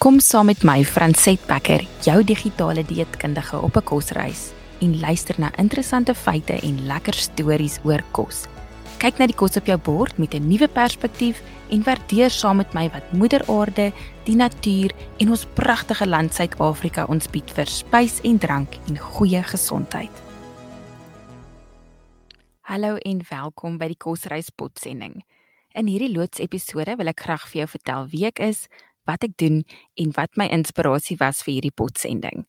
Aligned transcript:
Kom 0.00 0.16
saam 0.16 0.46
met 0.48 0.62
my, 0.64 0.78
Franset 0.80 1.42
Becker, 1.44 1.82
jou 2.00 2.22
digitale 2.24 2.80
dieetkundige 2.88 3.58
op 3.60 3.76
'n 3.76 3.84
kosreis 3.84 4.52
en 4.80 5.00
luister 5.00 5.34
na 5.38 5.50
interessante 5.56 6.14
feite 6.14 6.52
en 6.52 6.86
lekker 6.86 7.14
stories 7.14 7.78
oor 7.84 8.02
kos. 8.10 8.46
Kyk 8.98 9.18
na 9.18 9.26
die 9.26 9.36
kos 9.36 9.56
op 9.56 9.66
jou 9.66 9.78
bord 9.78 10.18
met 10.18 10.34
'n 10.34 10.48
nuwe 10.48 10.68
perspektief 10.68 11.42
en 11.68 11.82
waardeer 11.82 12.30
saam 12.30 12.56
met 12.56 12.72
my 12.72 12.88
wat 12.88 13.12
Moeder 13.12 13.44
Aarde, 13.48 13.92
die 14.24 14.36
natuur 14.36 14.90
en 15.18 15.30
ons 15.30 15.46
pragtige 15.54 16.06
land 16.06 16.34
Suid-Afrika 16.34 17.04
ons 17.04 17.28
bied 17.28 17.50
vir 17.50 17.66
spys 17.66 18.20
en 18.22 18.38
drank 18.38 18.78
en 18.88 18.98
goeie 18.98 19.42
gesondheid. 19.42 20.22
Hallo 22.60 22.96
en 22.96 23.22
welkom 23.28 23.78
by 23.78 23.86
die 23.86 23.98
Kosreis 23.98 24.50
potsending. 24.50 25.24
In 25.72 25.86
hierdie 25.86 26.10
loods 26.10 26.38
episode 26.38 26.96
wil 26.96 27.06
ek 27.06 27.20
graag 27.20 27.48
vir 27.48 27.58
jou 27.58 27.68
vertel 27.68 28.06
wie 28.06 28.26
ek 28.26 28.40
is, 28.40 28.68
wat 29.10 29.26
ek 29.26 29.34
doen 29.42 29.62
en 29.98 30.14
wat 30.16 30.38
my 30.40 30.46
inspirasie 30.54 31.18
was 31.20 31.42
vir 31.42 31.58
hierdie 31.58 31.74
potsending. 31.74 32.46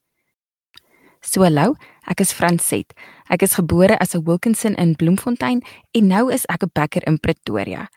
So 1.21 1.43
hallo, 1.45 1.75
ek 2.09 2.23
is 2.23 2.33
Franset. 2.33 2.95
Ek 3.29 3.43
is 3.45 3.57
gebore 3.57 3.97
as 4.01 4.15
'n 4.15 4.25
Wilkinson 4.25 4.75
in 4.75 4.95
Bloemfontein 4.95 5.61
en 5.93 6.07
nou 6.07 6.29
is 6.33 6.45
ek 6.49 6.63
'n 6.63 6.71
bakker 6.73 7.05
in 7.07 7.19
Pretoria. 7.19 7.89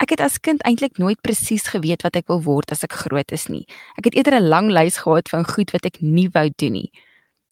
Ek 0.00 0.10
het 0.10 0.20
as 0.20 0.40
kind 0.40 0.62
eintlik 0.64 0.98
nooit 0.98 1.20
presies 1.22 1.68
geweet 1.70 2.02
wat 2.02 2.16
ek 2.16 2.28
wil 2.28 2.42
word 2.42 2.72
as 2.72 2.82
ek 2.82 2.92
groot 2.92 3.30
is 3.32 3.48
nie. 3.48 3.66
Ek 3.98 4.04
het 4.04 4.14
eerder 4.14 4.40
'n 4.40 4.48
lang 4.48 4.70
lys 4.70 4.96
gehad 5.04 5.28
van 5.28 5.44
goed 5.44 5.70
wat 5.72 5.84
ek 5.84 6.00
nie 6.00 6.28
wou 6.28 6.50
doen 6.56 6.72
nie. 6.72 6.90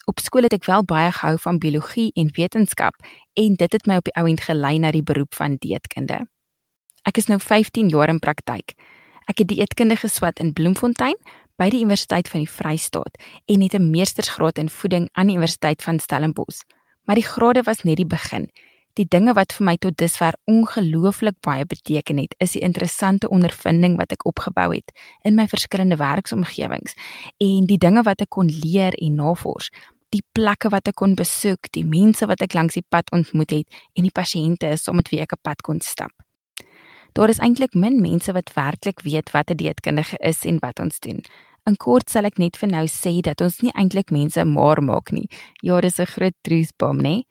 Op 0.07 0.19
skool 0.19 0.43
het 0.43 0.53
ek 0.53 0.67
wel 0.67 0.83
baie 0.83 1.13
gehou 1.13 1.39
van 1.39 1.59
biologie 1.59 2.11
en 2.17 2.31
wetenskap 2.35 2.95
en 3.35 3.55
dit 3.55 3.73
het 3.73 3.87
my 3.87 3.97
op 3.97 4.05
die 4.05 4.15
ouend 4.15 4.41
gelei 4.41 4.79
na 4.79 4.91
die 4.91 5.03
beroep 5.03 5.35
van 5.35 5.57
dieetkunde. 5.57 6.27
Ek 7.07 7.19
is 7.19 7.27
nou 7.27 7.39
15 7.39 7.89
jaar 7.89 8.09
in 8.09 8.19
praktyk. 8.19 8.75
Ek 9.31 9.39
het 9.39 9.49
dieetkunde 9.49 9.97
geswat 9.97 10.41
in 10.43 10.53
Bloemfontein 10.53 11.15
by 11.61 11.69
die 11.71 11.83
Universiteit 11.85 12.29
van 12.33 12.43
die 12.43 12.51
Vrystaat 12.51 13.19
en 13.47 13.61
het 13.63 13.75
'n 13.75 13.91
meestersgraad 13.91 14.59
in 14.59 14.71
voeding 14.71 15.09
aan 15.13 15.27
die 15.27 15.37
Universiteit 15.37 15.83
van 15.83 16.01
Stellenbosch. 16.01 16.63
Maar 17.05 17.15
die 17.15 17.31
grade 17.35 17.63
was 17.63 17.83
net 17.83 17.97
die 17.97 18.07
begin. 18.07 18.51
Die 18.93 19.07
dinge 19.09 19.33
wat 19.33 19.53
vir 19.53 19.65
my 19.65 19.77
tot 19.77 19.97
dusver 19.97 20.35
ongelooflik 20.45 21.35
baie 21.41 21.65
beteken 21.65 22.19
het, 22.19 22.35
is 22.39 22.53
die 22.53 22.61
interessante 22.61 23.29
ondervinding 23.29 23.97
wat 23.97 24.13
ek 24.13 24.27
opgebou 24.27 24.75
het 24.75 24.93
in 25.23 25.35
my 25.35 25.47
verskillende 25.49 25.97
werksomgewings 25.97 26.95
en 27.39 27.67
die 27.67 27.79
dinge 27.79 28.03
wat 28.03 28.21
ek 28.21 28.31
kon 28.31 28.47
leer 28.47 28.93
en 28.93 29.15
navors, 29.15 29.71
die 30.13 30.23
plekke 30.33 30.69
wat 30.69 30.89
ek 30.89 30.95
kon 31.01 31.15
besoek, 31.15 31.71
die 31.73 31.85
mense 31.85 32.27
wat 32.27 32.43
ek 32.45 32.53
langs 32.53 32.75
die 32.75 32.85
pad 32.89 33.09
ontmoet 33.13 33.51
het 33.51 33.67
en 33.97 34.03
die 34.03 34.13
pasiënte 34.13 34.77
saam 34.77 34.97
met 34.97 35.09
wie 35.09 35.21
ek 35.21 35.33
'n 35.33 35.43
pad 35.43 35.63
kon 35.63 35.81
stap. 35.81 36.13
Daar 37.13 37.29
is 37.29 37.39
eintlik 37.39 37.75
min 37.75 38.01
mense 38.01 38.33
wat 38.33 38.53
werklik 38.55 39.03
weet 39.05 39.31
wat 39.31 39.51
'n 39.51 39.57
dieetkundige 39.57 40.17
is 40.19 40.45
en 40.45 40.59
wat 40.59 40.79
ons 40.81 40.99
doen. 41.01 41.21
In 41.65 41.77
kort 41.77 42.11
sal 42.11 42.25
ek 42.25 42.39
net 42.39 42.57
vir 42.57 42.69
nou 42.69 42.87
sê 42.87 43.21
dat 43.21 43.41
ons 43.41 43.61
nie 43.61 43.73
eintlik 43.73 44.11
mense 44.11 44.45
maar 44.45 44.83
maak 44.83 45.13
nie. 45.13 45.29
Ja, 45.61 45.81
dis 45.81 45.99
'n 46.01 46.07
groot 46.07 46.35
truthbom, 46.43 47.03
nê? 47.03 47.25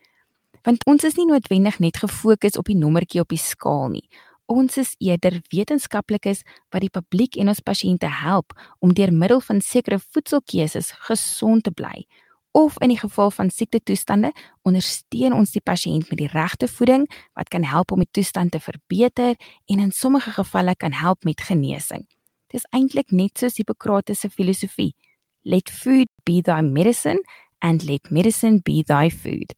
Want 0.64 0.86
ons 0.86 1.04
is 1.04 1.16
nie 1.16 1.26
noodwendig 1.26 1.80
net 1.80 1.98
gefokus 1.98 2.58
op 2.58 2.66
die 2.66 2.76
nommertjie 2.76 3.22
op 3.22 3.30
die 3.30 3.38
skaal 3.38 3.90
nie. 3.90 4.10
Ons 4.46 4.78
is 4.78 4.96
eerder 5.00 5.42
wetenskaplikes 5.50 6.44
wat 6.70 6.82
die 6.82 6.90
publiek 6.90 7.36
en 7.36 7.48
ons 7.48 7.60
pasiënte 7.60 8.08
help 8.08 8.54
om 8.80 8.94
deur 8.94 9.14
middel 9.14 9.42
van 9.42 9.62
sekere 9.62 10.00
voedselkeuses 10.00 10.92
gesond 10.92 11.64
te 11.64 11.72
bly 11.72 12.06
of 12.52 12.80
in 12.80 12.92
die 12.92 13.00
geval 13.00 13.32
van 13.32 13.50
siektetoestande 13.50 14.32
ondersteun 14.68 15.34
ons 15.34 15.54
die 15.56 15.64
pasiënt 15.64 16.10
met 16.10 16.20
die 16.20 16.30
regte 16.32 16.68
voeding 16.68 17.08
wat 17.34 17.48
kan 17.48 17.64
help 17.64 17.92
om 17.92 18.04
die 18.04 18.12
toestand 18.12 18.52
te 18.52 18.60
verbeter 18.60 19.36
en 19.66 19.80
in 19.80 19.92
sommige 19.92 20.32
gevalle 20.36 20.76
kan 20.76 20.92
help 20.92 21.24
met 21.24 21.42
genesing. 21.42 22.08
Dis 22.52 22.68
eintlik 22.76 23.12
net 23.12 23.40
soos 23.40 23.56
Hippokrates 23.56 24.20
se 24.20 24.30
filosofie: 24.30 24.96
Let 25.42 25.72
food 25.72 26.10
be 26.24 26.42
thy 26.42 26.62
medicine 26.62 27.24
and 27.60 27.84
let 27.84 28.12
medicine 28.12 28.60
be 28.64 28.84
thy 28.84 29.10
food. 29.10 29.56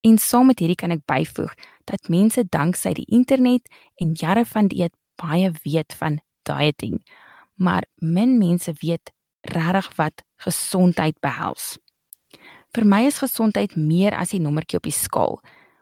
En 0.00 0.18
saam 0.18 0.46
met 0.46 0.58
hierdie 0.62 0.78
kan 0.78 0.94
ek 0.94 1.02
byvoeg 1.10 1.54
dat 1.90 2.08
mense 2.08 2.44
danksy 2.46 2.92
die 2.94 3.08
internet 3.10 3.66
en 3.98 4.14
jare 4.14 4.44
van 4.46 4.70
dieet 4.70 4.94
baie 5.18 5.50
weet 5.64 5.94
van 5.98 6.20
dieting, 6.46 7.00
maar 7.56 7.84
min 7.98 8.38
mense 8.38 8.72
weet 8.80 9.10
regtig 9.42 9.90
wat 9.96 10.22
gesondheid 10.36 11.18
behels. 11.20 11.78
Vir 12.76 12.84
my 12.84 13.06
is 13.06 13.18
gesondheid 13.18 13.76
meer 13.76 14.14
as 14.14 14.30
die 14.30 14.40
nommertjie 14.40 14.78
op 14.78 14.84
die 14.84 14.92
skaal. 14.92 15.38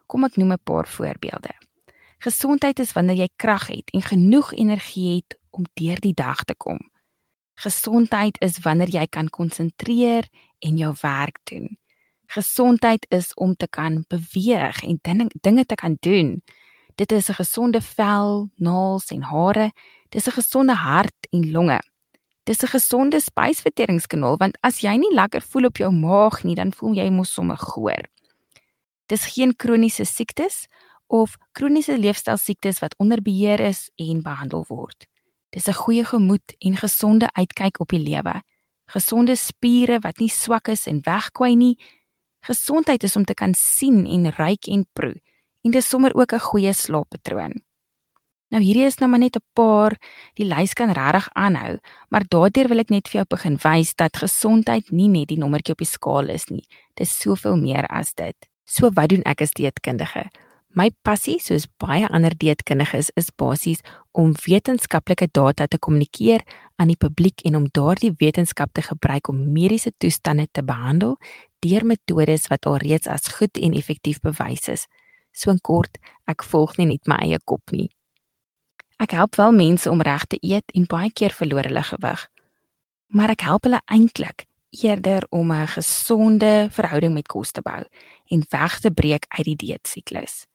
Kom 0.07 0.23
ek 0.23 0.37
noem 0.37 0.53
'n 0.53 0.63
paar 0.63 0.87
voorbeelde. 0.87 1.51
Gesondheid 2.19 2.79
is 2.79 2.93
wanneer 2.93 3.15
jy 3.15 3.29
krag 3.35 3.67
het 3.67 3.89
en 3.93 4.01
genoeg 4.01 4.53
energie 4.53 5.15
het 5.15 5.37
om 5.51 5.65
deur 5.73 5.99
die 5.99 6.13
dag 6.13 6.43
te 6.43 6.55
kom. 6.55 6.79
Gesondheid 7.55 8.37
is 8.41 8.59
wanneer 8.59 8.89
jy 8.89 9.07
kan 9.07 9.29
konsentreer 9.29 10.27
en 10.59 10.77
jou 10.77 10.95
werk 11.01 11.39
doen. 11.43 11.77
Gesondheid 12.27 13.05
is 13.09 13.33
om 13.33 13.55
te 13.55 13.67
kan 13.67 14.05
beweeg 14.07 14.83
en 14.83 14.99
dinge 15.01 15.29
dinge 15.41 15.65
te 15.65 15.75
kan 15.75 15.97
doen. 15.99 16.41
Dit 16.95 17.11
is 17.11 17.29
'n 17.29 17.33
gesonde 17.33 17.81
vel, 17.81 18.49
naels 18.55 19.11
en 19.11 19.21
hare. 19.21 19.71
Dis 20.09 20.27
'n 20.27 20.31
gesonde 20.31 20.73
hart 20.73 21.27
en 21.29 21.51
longe. 21.51 21.79
Dis 22.47 22.63
'n 22.63 22.67
gesonde 22.67 23.19
spysverteringskanaal 23.19 24.37
want 24.37 24.57
as 24.61 24.79
jy 24.79 24.95
nie 24.95 25.13
lekker 25.13 25.41
voel 25.41 25.65
op 25.65 25.77
jou 25.77 25.91
maag 25.91 26.43
nie, 26.43 26.55
dan 26.55 26.71
voel 26.71 26.93
jy 26.95 27.09
mos 27.09 27.33
sommer 27.33 27.57
goor. 27.57 28.07
Dis 29.07 29.25
geen 29.35 29.55
kroniese 29.55 30.05
siektes 30.05 30.67
of 31.07 31.35
kroniese 31.51 31.97
leefstylsiektes 31.97 32.79
wat 32.79 32.95
onder 32.97 33.21
beheer 33.21 33.59
is 33.59 33.91
en 33.95 34.21
behandel 34.21 34.63
word. 34.67 35.07
Dis 35.49 35.67
'n 35.67 35.73
goeie 35.73 36.05
gemoed 36.05 36.55
en 36.59 36.75
gesonde 36.75 37.27
uitkyk 37.33 37.79
op 37.79 37.89
die 37.89 37.99
lewe. 37.99 38.41
Gesonde 38.85 39.35
spiere 39.35 39.99
wat 39.99 40.17
nie 40.19 40.29
swak 40.29 40.67
is 40.67 40.87
en 40.87 41.01
wegkwai 41.03 41.55
nie. 41.55 41.77
Gesondheid 42.39 43.03
is 43.03 43.15
om 43.15 43.25
te 43.25 43.33
kan 43.33 43.53
sien 43.53 44.05
en 44.05 44.31
ruik 44.31 44.67
en 44.67 44.85
proe. 44.93 45.21
En 45.63 45.71
dis 45.71 45.87
sommer 45.87 46.15
ook 46.15 46.31
'n 46.33 46.39
goeie 46.39 46.73
slaappatroon. 46.73 47.66
Nou 48.53 48.61
hierdie 48.63 48.85
is 48.87 48.95
nou 49.01 49.09
maar 49.11 49.19
net 49.19 49.35
'n 49.35 49.43
paar, 49.53 49.97
die 50.35 50.45
lys 50.45 50.73
kan 50.73 50.91
regtig 50.91 51.29
aanhou, 51.33 51.79
maar 52.09 52.23
daardeur 52.27 52.67
wil 52.67 52.79
ek 52.79 52.89
net 52.89 53.07
vir 53.07 53.19
jou 53.19 53.25
begin 53.29 53.57
wys 53.63 53.95
dat 53.95 54.17
gesondheid 54.17 54.91
nie 54.91 55.09
net 55.09 55.27
die 55.27 55.37
nommertjie 55.37 55.73
op 55.73 55.77
die 55.79 55.85
skaal 55.85 56.29
is 56.29 56.47
nie. 56.49 56.63
Dit 56.95 57.07
is 57.07 57.19
soveel 57.19 57.57
meer 57.57 57.85
as 57.87 58.13
dit. 58.13 58.35
So 58.65 58.89
wat 58.91 59.09
doen 59.09 59.23
ek 59.25 59.41
as 59.41 59.51
dieetkundige? 59.51 60.29
My 60.75 60.91
passie, 61.01 61.39
soos 61.39 61.65
baie 61.79 62.07
ander 62.07 62.35
dieetkundiges, 62.37 63.09
is 63.15 63.31
basies 63.31 63.79
om 64.11 64.35
wetenskaplike 64.45 65.27
data 65.31 65.65
te 65.65 65.79
kommunikeer 65.79 66.43
aan 66.77 66.87
die 66.87 66.99
publiek 66.99 67.41
en 67.41 67.55
om 67.55 67.67
daardie 67.71 68.13
wetenskap 68.19 68.73
te 68.73 68.81
gebruik 68.81 69.27
om 69.27 69.53
mediese 69.53 69.91
toestande 69.97 70.47
te 70.51 70.63
behandel 70.63 71.17
deur 71.65 71.85
metodes 71.85 72.47
wat 72.47 72.65
alreeds 72.65 73.07
as 73.07 73.27
goed 73.39 73.57
en 73.57 73.73
effektief 73.73 74.19
bewys 74.21 74.67
is. 74.69 74.87
So 75.33 75.49
in 75.51 75.59
kort, 75.61 75.97
ek 76.27 76.43
volg 76.43 76.77
nie 76.77 76.85
net 76.93 77.07
my 77.07 77.17
eie 77.25 77.39
kop 77.43 77.71
nie. 77.71 77.89
Ek 78.97 79.13
help 79.13 79.35
wel 79.35 79.51
mense 79.51 79.89
om 79.89 80.01
reg 80.01 80.25
te 80.25 80.37
eet 80.41 80.71
en 80.73 80.85
baie 80.89 81.11
keer 81.13 81.31
verloor 81.31 81.69
hulle 81.69 81.83
gewig. 81.83 82.27
Maar 83.13 83.29
ek 83.37 83.45
help 83.45 83.67
hulle 83.69 83.81
eintlik 83.85 84.47
eerder 84.81 85.25
om 85.29 85.51
'n 85.51 85.67
gesonde 85.67 86.67
verhouding 86.71 87.13
met 87.13 87.27
kos 87.27 87.51
te 87.51 87.61
bou 87.61 87.83
en 88.27 88.45
weg 88.49 88.79
te 88.79 88.91
breek 88.91 89.25
uit 89.27 89.45
die 89.45 89.55
dieetsiklus. 89.55 90.45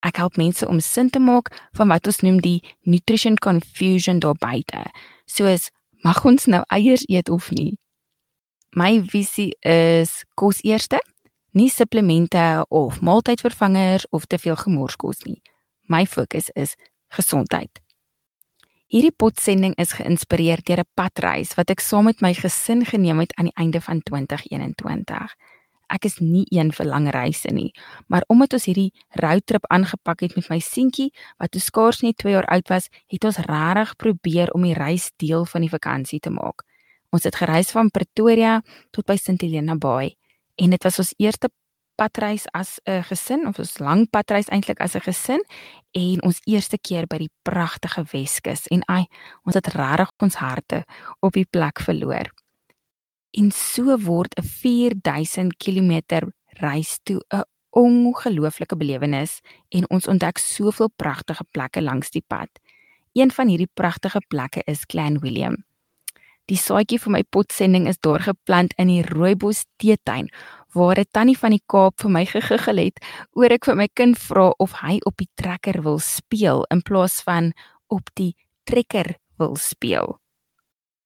Ek 0.00 0.16
help 0.16 0.36
mense 0.36 0.68
om 0.68 0.80
sin 0.80 1.10
te 1.10 1.18
maak 1.18 1.68
van 1.72 1.88
wat 1.88 2.06
ons 2.06 2.20
noem 2.20 2.40
die 2.40 2.62
nutrition 2.80 3.36
confusion 3.36 4.18
daar 4.18 4.38
buite. 4.38 4.84
Soos 5.24 5.70
mag 6.04 6.24
ons 6.24 6.46
nou 6.46 6.62
eiers 6.66 7.04
eet 7.08 7.28
of 7.28 7.50
nie? 7.50 7.78
My 8.70 9.00
visie 9.02 9.56
is 9.60 10.24
kos 10.34 10.60
eerste, 10.62 11.00
nie 11.50 11.70
supplemente 11.70 12.64
of 12.68 13.00
maaltydvervangers 13.00 14.06
of 14.10 14.26
te 14.26 14.38
veel 14.38 14.56
gemorskos 14.56 15.24
nie. 15.24 15.42
My 15.88 16.06
fokus 16.06 16.50
is 16.54 16.76
gesondheid. 17.16 17.82
Hierdie 18.86 19.10
potsending 19.10 19.74
is 19.82 19.96
geïnspireer 19.98 20.60
deur 20.62 20.80
'n 20.84 20.92
padreis 20.94 21.56
wat 21.58 21.70
ek 21.70 21.80
saam 21.80 22.04
met 22.04 22.20
my 22.22 22.32
gesin 22.34 22.84
geneem 22.86 23.18
het 23.18 23.34
aan 23.34 23.48
die 23.50 23.58
einde 23.62 23.80
van 23.80 24.00
2021. 24.02 25.34
Ek 25.86 26.04
is 26.04 26.18
nie 26.18 26.46
een 26.50 26.72
vir 26.72 26.86
lang 26.86 27.10
reise 27.10 27.50
nie, 27.52 27.72
maar 28.06 28.22
omdat 28.26 28.52
ons 28.52 28.64
hierdie 28.64 28.92
roadtrip 29.10 29.66
aangepak 29.70 30.20
het 30.20 30.36
met 30.36 30.48
my 30.50 30.58
seentjie 30.58 31.12
wat 31.38 31.50
toe 31.50 31.60
skaars 31.60 32.02
net 32.02 32.16
2 32.18 32.32
jaar 32.32 32.46
oud 32.46 32.68
was, 32.68 32.88
het 33.06 33.24
ons 33.24 33.38
regtig 33.38 33.96
probeer 33.96 34.52
om 34.54 34.62
die 34.62 34.74
reis 34.74 35.12
deel 35.16 35.44
van 35.44 35.60
die 35.60 35.70
vakansie 35.70 36.20
te 36.20 36.30
maak. 36.30 36.62
Ons 37.10 37.24
het 37.24 37.36
gereis 37.36 37.70
van 37.70 37.90
Pretoria 37.90 38.62
tot 38.90 39.06
by 39.06 39.16
St 39.16 39.40
Helena 39.40 39.74
Bay 39.74 40.16
en 40.56 40.70
dit 40.70 40.82
was 40.82 40.98
ons 40.98 41.14
eerste 41.18 41.50
padreis 41.96 42.46
as 42.52 42.78
'n 42.84 43.02
gesin 43.02 43.46
of 43.46 43.58
ons 43.58 43.78
lang 43.78 44.06
padreis 44.10 44.48
eintlik 44.48 44.80
as 44.80 44.94
'n 44.94 45.00
gesin 45.00 45.42
en 45.92 46.22
ons 46.22 46.40
eerste 46.44 46.78
keer 46.78 47.06
by 47.06 47.18
die 47.18 47.32
pragtige 47.42 48.04
Weskus 48.12 48.66
en 48.68 48.82
ai 48.88 49.06
ons 49.44 49.54
het 49.54 49.66
regtig 49.66 50.10
ons 50.22 50.34
harte 50.34 50.84
op 51.20 51.32
die 51.32 51.48
plek 51.50 51.80
verloor. 51.80 52.30
En 53.32 53.50
so 53.50 53.96
word 53.98 54.34
'n 54.38 54.42
4000 54.42 55.56
km 55.56 56.32
reis 56.60 56.98
toe 57.02 57.20
'n 57.30 57.44
ongelooflike 57.70 58.76
belewenis 58.76 59.40
en 59.68 59.90
ons 59.90 60.06
ontdek 60.06 60.38
soveel 60.38 60.90
pragtige 60.96 61.44
plekke 61.50 61.82
langs 61.82 62.10
die 62.10 62.24
pad. 62.26 62.48
Een 63.12 63.30
van 63.30 63.48
hierdie 63.48 63.70
pragtige 63.74 64.20
plekke 64.28 64.62
is 64.64 64.86
Clan 64.86 65.18
William. 65.18 65.56
Die 66.46 66.56
saadjie 66.56 66.98
vir 67.02 67.10
my 67.10 67.22
potsending 67.34 67.88
is 67.90 67.98
daar 67.98 68.22
geplant 68.22 68.74
in 68.78 68.86
die 68.86 69.02
rooibos 69.02 69.64
teetuin 69.82 70.28
waar 70.76 70.98
'n 71.00 71.10
tannie 71.10 71.38
van 71.38 71.50
die 71.50 71.64
Kaap 71.72 72.00
vir 72.00 72.10
my 72.10 72.24
gegiggel 72.26 72.76
het 72.76 72.98
oor 73.32 73.50
ek 73.52 73.64
vir 73.64 73.76
my 73.76 73.88
kind 73.94 74.18
vra 74.18 74.52
of 74.58 74.72
hy 74.82 75.00
op 75.08 75.16
die 75.16 75.30
trekker 75.34 75.82
wil 75.82 75.98
speel 75.98 76.64
in 76.70 76.82
plaas 76.82 77.22
van 77.22 77.52
op 77.88 78.10
die 78.14 78.34
trekker 78.64 79.16
wil 79.38 79.56
speel. 79.56 80.20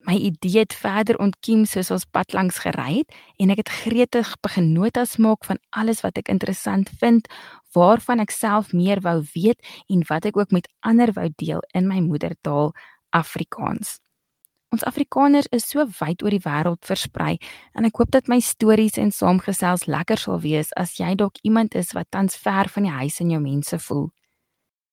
My 0.00 0.16
idee 0.16 0.58
het 0.64 0.74
verder 0.74 1.18
ontkiem 1.18 1.66
soos 1.66 1.90
ons 1.90 2.04
pad 2.04 2.32
langs 2.32 2.58
gery 2.58 3.04
het 3.04 3.14
en 3.38 3.50
ek 3.50 3.58
het 3.62 3.68
gretig 3.84 4.34
begin 4.42 4.72
notas 4.72 5.18
maak 5.18 5.44
van 5.44 5.58
alles 5.70 6.00
wat 6.00 6.16
ek 6.18 6.28
interessant 6.28 6.90
vind, 7.00 7.28
waarvan 7.74 8.20
ek 8.20 8.30
self 8.30 8.72
meer 8.72 9.00
wou 9.00 9.20
weet 9.34 9.60
en 9.88 10.02
wat 10.08 10.24
ek 10.24 10.36
ook 10.36 10.50
met 10.50 10.68
ander 10.80 11.12
wou 11.12 11.28
deel 11.36 11.60
in 11.74 11.86
my 11.86 12.00
moedertaal 12.00 12.72
Afrikaans. 13.10 14.00
Ons 14.70 14.84
Afrikaners 14.86 15.48
is 15.50 15.64
so 15.66 15.82
wyd 15.98 16.20
oor 16.22 16.30
die 16.30 16.44
wêreld 16.44 16.86
versprei 16.86 17.32
en 17.74 17.86
ek 17.88 17.96
hoop 17.98 18.12
dat 18.14 18.28
my 18.30 18.36
stories 18.38 19.00
en 19.02 19.10
saamgesels 19.10 19.88
lekker 19.90 20.20
sal 20.22 20.38
wees 20.44 20.70
as 20.78 20.92
jy 21.00 21.16
dalk 21.18 21.40
iemand 21.42 21.74
is 21.74 21.90
wat 21.96 22.06
tans 22.14 22.38
ver 22.38 22.70
van 22.70 22.86
die 22.86 22.94
huis 23.00 23.18
en 23.24 23.32
jou 23.34 23.40
mense 23.42 23.80
voel. 23.88 24.06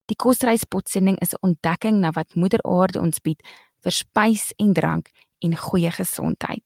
Die 0.10 0.18
kosreispotssending 0.18 1.20
is 1.22 1.36
'n 1.38 1.46
ontdekking 1.50 2.02
na 2.02 2.12
wat 2.18 2.34
Moeder 2.36 2.64
Aarde 2.66 3.00
ons 3.00 3.20
bied 3.22 3.44
vir 3.84 3.92
spys 3.92 4.52
en 4.58 4.74
drank 4.74 5.12
en 5.46 5.56
goeie 5.56 5.92
gesondheid. 5.92 6.64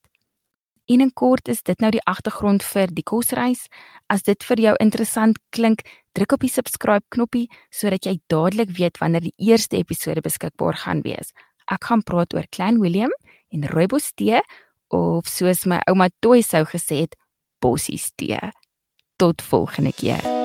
En 0.88 1.02
in 1.02 1.14
kort 1.14 1.48
is 1.48 1.64
dit 1.64 1.80
nou 1.80 1.92
die 1.92 2.06
agtergrond 2.06 2.64
vir 2.64 2.88
die 2.88 3.04
kosreis. 3.04 3.68
As 4.08 4.24
dit 4.24 4.44
vir 4.44 4.58
jou 4.58 4.76
interessant 4.80 5.38
klink, 5.50 5.84
druk 6.14 6.32
op 6.32 6.40
die 6.40 6.50
subscribe 6.50 7.06
knoppie 7.10 7.50
sodat 7.70 8.06
jy 8.06 8.20
dadelik 8.28 8.70
weet 8.78 8.98
wanneer 8.98 9.22
die 9.22 9.36
eerste 9.38 9.78
episode 9.78 10.22
beskikbaar 10.22 10.76
gaan 10.76 11.02
wees. 11.02 11.34
Ek 11.72 11.88
gaan 11.88 12.04
praat 12.04 12.36
oor 12.36 12.48
Klein 12.52 12.82
Willem 12.84 13.14
en 13.56 13.68
rooibos 13.72 14.12
tee 14.20 14.42
of 14.92 15.30
soos 15.32 15.64
my 15.66 15.80
ouma 15.88 16.10
Toy 16.20 16.44
sou 16.44 16.66
gesê 16.68 17.06
het, 17.06 17.16
bossies 17.64 18.12
tee. 18.20 18.40
Tot 19.22 19.42
volgende 19.42 19.96
keer. 19.96 20.41